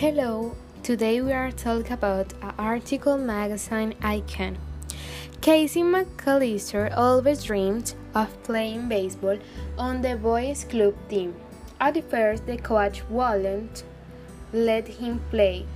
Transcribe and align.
Hello, 0.00 0.54
today 0.84 1.20
we 1.20 1.32
are 1.32 1.50
talking 1.50 1.90
about 1.90 2.32
an 2.40 2.52
article 2.56 3.18
magazine 3.18 3.96
icon. 4.00 4.56
Casey 5.40 5.82
McAllister 5.82 6.96
always 6.96 7.42
dreamed 7.42 7.94
of 8.14 8.40
playing 8.44 8.88
baseball 8.88 9.38
on 9.76 10.00
the 10.02 10.14
boys' 10.14 10.62
club 10.62 10.94
team. 11.08 11.34
At 11.80 11.98
first, 12.08 12.46
the 12.46 12.58
coach 12.58 13.02
wouldn't 13.10 13.82
let 14.52 14.86
him 14.86 15.20
play, 15.30 15.66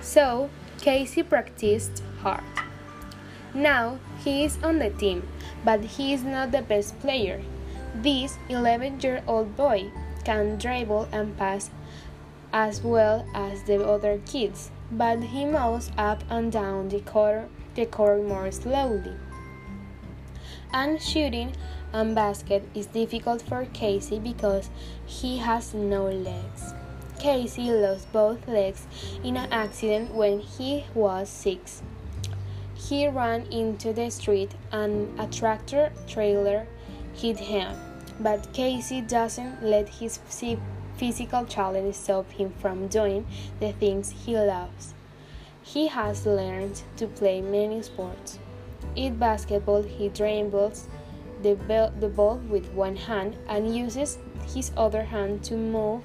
so 0.00 0.50
Casey 0.80 1.24
practiced 1.24 2.00
hard. 2.22 2.44
Now 3.54 3.98
he 4.22 4.44
is 4.44 4.56
on 4.62 4.78
the 4.78 4.90
team, 4.90 5.26
but 5.64 5.80
he 5.82 6.12
is 6.12 6.22
not 6.22 6.52
the 6.52 6.62
best 6.62 6.96
player. 7.00 7.42
This 7.92 8.38
11 8.48 9.00
year 9.00 9.24
old 9.26 9.56
boy 9.56 9.90
can 10.24 10.58
dribble 10.58 11.08
and 11.10 11.36
pass 11.36 11.70
as 12.54 12.80
well 12.82 13.26
as 13.34 13.64
the 13.64 13.84
other 13.84 14.20
kids, 14.26 14.70
but 14.92 15.20
he 15.20 15.44
moves 15.44 15.90
up 15.98 16.22
and 16.30 16.52
down 16.52 16.88
the 16.88 17.00
court, 17.00 17.50
the 17.74 17.84
court 17.84 18.24
more 18.24 18.50
slowly. 18.52 19.16
And 20.72 21.02
shooting 21.02 21.52
and 21.92 22.14
basket 22.14 22.62
is 22.72 22.86
difficult 22.86 23.42
for 23.42 23.66
Casey 23.72 24.20
because 24.20 24.70
he 25.04 25.38
has 25.38 25.74
no 25.74 26.04
legs. 26.04 26.72
Casey 27.18 27.72
lost 27.72 28.12
both 28.12 28.46
legs 28.46 28.86
in 29.24 29.36
an 29.36 29.52
accident 29.52 30.14
when 30.14 30.38
he 30.38 30.84
was 30.94 31.28
six. 31.28 31.82
He 32.76 33.08
ran 33.08 33.46
into 33.46 33.92
the 33.92 34.10
street 34.10 34.52
and 34.70 35.18
a 35.18 35.26
tractor 35.26 35.90
trailer 36.06 36.68
hit 37.14 37.38
him, 37.40 37.76
but 38.20 38.52
Casey 38.52 39.00
doesn't 39.00 39.64
let 39.64 39.88
his 39.88 40.18
physical 40.96 41.44
challenges 41.44 41.96
stop 41.96 42.30
him 42.32 42.52
from 42.60 42.88
doing 42.88 43.26
the 43.60 43.72
things 43.72 44.10
he 44.24 44.36
loves. 44.36 44.94
He 45.62 45.88
has 45.88 46.26
learned 46.26 46.82
to 46.96 47.06
play 47.06 47.40
many 47.40 47.82
sports. 47.82 48.38
In 48.96 49.16
basketball, 49.16 49.82
he 49.82 50.08
dribbles 50.08 50.88
the, 51.42 51.54
the 51.98 52.08
ball 52.08 52.36
with 52.48 52.70
one 52.72 52.96
hand 52.96 53.36
and 53.48 53.74
uses 53.74 54.18
his 54.54 54.72
other 54.76 55.02
hand 55.02 55.42
to 55.44 55.56
move 55.56 56.02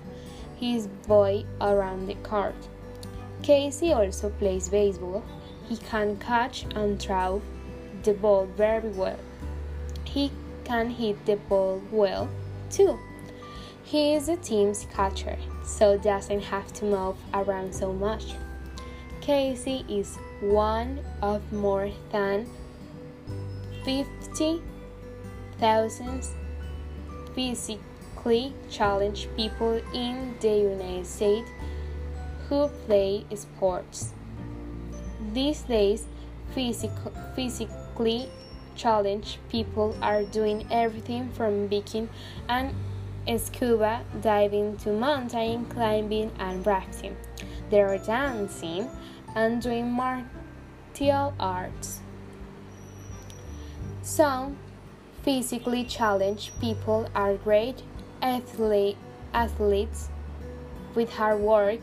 his 0.60 0.88
boy 1.08 1.46
around 1.62 2.08
the 2.08 2.16
court. 2.16 2.56
Casey 3.42 3.94
also 3.94 4.30
plays 4.30 4.70
baseball. 4.70 5.24
He 5.68 5.78
can 5.78 6.18
catch 6.18 6.66
and 6.76 7.00
throw 7.00 7.42
the 8.04 8.14
ball 8.14 8.46
very 8.58 8.90
well. 8.90 9.20
He 10.04 10.32
can 10.64 10.90
hit 10.90 11.26
the 11.26 11.36
ball 11.36 11.82
well 11.92 12.30
too. 12.70 13.00
He 13.90 14.14
is 14.14 14.28
the 14.28 14.38
team's 14.38 14.86
catcher, 14.94 15.36
so 15.64 15.98
doesn't 15.98 16.42
have 16.42 16.72
to 16.74 16.86
move 16.86 17.16
around 17.34 17.74
so 17.74 17.92
much. 17.92 18.36
Casey 19.20 19.84
is 19.90 20.20
one 20.42 21.00
of 21.24 21.52
more 21.52 21.90
than 22.12 22.46
50,000 23.84 26.24
physically 27.34 28.54
challenged 28.70 29.36
people 29.36 29.82
in 29.92 30.36
the 30.40 30.50
United 30.50 31.08
States 31.08 31.50
who 32.48 32.68
play 32.86 33.26
sports. 33.34 34.14
These 35.34 35.64
days, 35.64 36.06
physic 36.54 36.92
physically 37.36 38.30
challenged 38.76 39.40
people 39.50 39.96
are 40.00 40.22
doing 40.22 40.68
everything 40.70 41.32
from 41.32 41.66
biking 41.66 42.08
and 42.48 42.76
scuba 43.38 44.02
diving 44.22 44.78
to 44.78 44.92
mountain 44.92 45.66
climbing 45.66 46.32
and 46.40 46.66
rafting. 46.66 47.16
They 47.70 47.82
are 47.82 47.98
dancing 47.98 48.90
and 49.36 49.62
doing 49.62 49.92
martial 49.92 51.34
arts. 51.40 52.02
Some 54.02 54.58
physically 55.22 55.84
challenged 55.84 56.60
people 56.60 57.08
are 57.14 57.36
great 57.36 57.84
athlete, 58.22 58.98
athletes 59.34 60.10
with 60.96 61.12
hard 61.12 61.40
work 61.40 61.80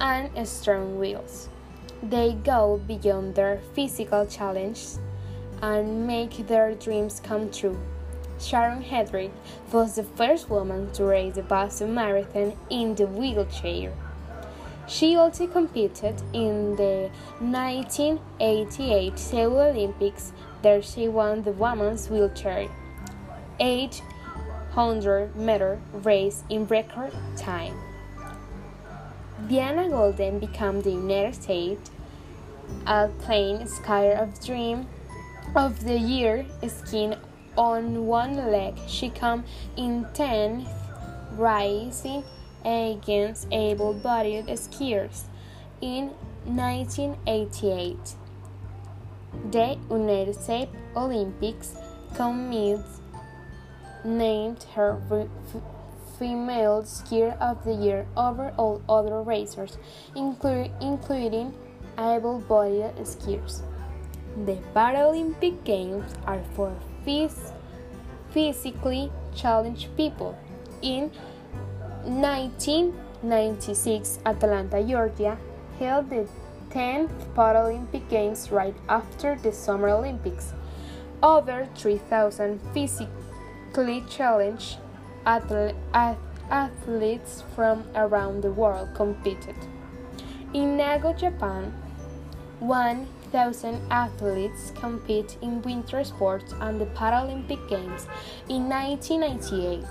and 0.00 0.48
strong 0.48 0.98
wills. 0.98 1.48
They 2.02 2.32
go 2.32 2.80
beyond 2.86 3.34
their 3.34 3.60
physical 3.74 4.26
challenges 4.26 4.98
and 5.62 6.06
make 6.06 6.46
their 6.46 6.74
dreams 6.74 7.20
come 7.20 7.50
true. 7.50 7.78
Sharon 8.38 8.82
Hedrick 8.82 9.30
was 9.72 9.96
the 9.96 10.04
first 10.04 10.50
woman 10.50 10.92
to 10.92 11.04
race 11.04 11.34
the 11.34 11.42
Boston 11.42 11.94
Marathon 11.94 12.52
in 12.70 12.94
the 12.94 13.06
wheelchair. 13.06 13.92
She 14.86 15.16
also 15.16 15.46
competed 15.46 16.22
in 16.32 16.76
the 16.76 17.10
1988 17.40 19.18
Seoul 19.18 19.58
Olympics, 19.58 20.32
there 20.62 20.80
she 20.80 21.08
won 21.08 21.42
the 21.42 21.52
women's 21.52 22.08
wheelchair 22.08 22.68
800 23.58 25.34
meter 25.34 25.80
race 25.92 26.44
in 26.48 26.66
record 26.66 27.12
time. 27.36 27.74
Diana 29.48 29.88
Golden 29.88 30.38
became 30.38 30.80
the 30.82 30.92
United 30.92 31.34
States 31.34 31.90
Alpine 32.86 33.66
Skier 33.66 34.20
of 34.20 34.44
Dream 34.44 34.86
of 35.54 35.84
the 35.84 35.98
Year 35.98 36.46
skiing 36.66 37.14
on 37.56 38.06
one 38.06 38.36
leg. 38.50 38.74
She 38.86 39.10
came 39.10 39.44
in 39.76 40.04
10th, 40.14 40.68
racing 41.32 42.24
against 42.64 43.46
able 43.52 43.94
bodied 43.94 44.46
skiers 44.46 45.24
in 45.80 46.10
1988. 46.44 48.16
The 49.50 49.76
United 49.90 50.34
States 50.34 50.72
Olympics 50.96 51.76
Committee 52.14 52.82
named 54.04 54.64
her 54.74 55.00
Female 56.18 56.82
Skier 56.84 57.36
of 57.38 57.62
the 57.64 57.74
Year 57.74 58.06
over 58.16 58.52
all 58.56 58.80
other 58.88 59.20
racers, 59.22 59.76
including 60.14 61.52
able 61.98 62.40
bodied 62.40 62.94
skiers. 63.04 63.62
The 64.46 64.58
Paralympic 64.74 65.64
Games 65.64 66.14
are 66.26 66.42
for 66.54 66.74
phys 67.06 67.52
physically 68.30 69.10
challenged 69.34 69.96
people. 69.96 70.36
In 70.82 71.10
1996, 72.02 74.18
Atlanta, 74.26 74.82
Georgia 74.82 75.38
held 75.78 76.10
the 76.10 76.28
10th 76.70 77.12
Paralympic 77.34 78.08
Games 78.10 78.50
right 78.50 78.74
after 78.88 79.36
the 79.36 79.52
Summer 79.52 79.88
Olympics. 79.88 80.52
Over 81.22 81.68
3,000 81.76 82.60
physically 82.74 84.02
challenged 84.10 84.78
athletes 86.50 87.44
from 87.54 87.84
around 87.94 88.42
the 88.42 88.52
world 88.52 88.92
competed. 88.94 89.56
In 90.52 90.76
Nago, 90.76 91.14
Japan, 91.16 91.72
1,000 93.32 93.80
athletes 93.90 94.72
compete 94.76 95.36
in 95.42 95.60
winter 95.62 96.04
sports 96.04 96.54
and 96.60 96.80
the 96.80 96.86
Paralympic 96.86 97.68
Games 97.68 98.06
in 98.48 98.68
1998. 98.68 99.84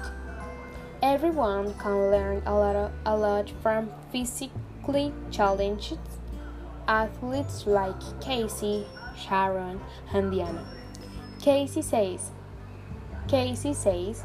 Everyone 1.01 1.73
can 1.75 2.11
learn 2.11 2.41
a 2.45 2.53
lot, 2.53 2.91
a 3.05 3.15
lot 3.15 3.49
from 3.61 3.91
physically 4.11 5.13
challenged 5.31 5.97
athletes 6.87 7.67
like 7.67 8.21
Casey, 8.21 8.85
Sharon, 9.17 9.81
and 10.13 10.31
Diana. 10.31 10.65
Casey 11.41 11.81
says, 11.81 12.31
Casey 13.27 13.73
says, 13.73 14.23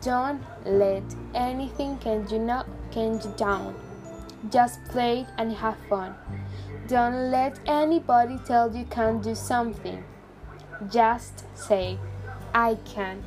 don't 0.00 0.42
let 0.64 1.02
anything 1.34 1.98
can 1.98 2.28
you 2.28 2.38
not 2.38 2.66
can 2.90 3.14
you 3.14 3.34
down. 3.36 3.74
Just 4.50 4.84
play 4.84 5.26
and 5.38 5.52
have 5.52 5.76
fun. 5.88 6.14
Don't 6.86 7.30
let 7.30 7.58
anybody 7.66 8.38
tell 8.46 8.74
you 8.74 8.84
can't 8.84 9.22
do 9.22 9.34
something. 9.34 10.04
Just 10.90 11.44
say, 11.56 11.98
I 12.54 12.76
can. 12.84 13.24